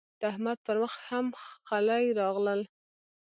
د 0.19 0.21
احمد 0.31 0.57
پر 0.65 0.77
مخ 0.83 0.93
هم 1.09 1.25
خلي 1.67 2.03
راغلل. 2.19 2.61